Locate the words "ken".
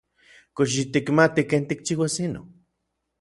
1.49-1.63